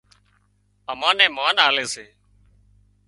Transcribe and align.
امان 0.91 1.13
نين 1.19 1.31
مانَ 1.37 1.55
آلي 1.67 1.85
سي 1.93 2.05